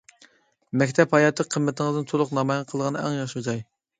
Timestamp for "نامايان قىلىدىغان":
2.39-2.99